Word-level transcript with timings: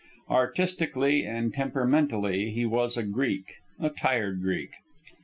Artistically 0.31 1.23
and 1.25 1.53
temperamentally 1.53 2.49
he 2.49 2.65
was 2.65 2.97
a 2.97 3.03
Greek 3.03 3.57
a 3.79 3.91
tired 3.91 4.41
Greek. 4.41 4.71